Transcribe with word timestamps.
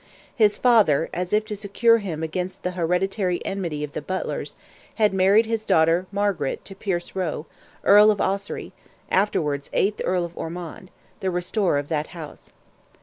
His 0.35 0.57
father, 0.57 1.11
as 1.13 1.31
if 1.31 1.45
to 1.45 1.55
secure 1.55 1.99
him 1.99 2.23
against 2.23 2.63
the 2.63 2.71
hereditary 2.71 3.39
enmity 3.45 3.83
of 3.83 3.91
the 3.91 4.01
Butlers, 4.01 4.55
had 4.95 5.13
married 5.13 5.45
his 5.45 5.63
daughter 5.63 6.07
Margaret 6.11 6.65
to 6.65 6.73
Pierce 6.73 7.15
Roe, 7.15 7.45
Earl 7.83 8.09
of 8.09 8.19
Ossory, 8.19 8.73
afterwards 9.11 9.69
eighth 9.73 10.01
Earl 10.03 10.25
of 10.25 10.35
Ormond—the 10.35 11.29
restorer 11.29 11.77
of 11.77 11.89
that 11.89 12.07
house. 12.17 12.51